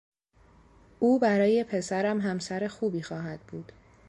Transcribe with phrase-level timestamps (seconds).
[0.99, 3.71] او برای پسرم همسر خوبی خواهد بود.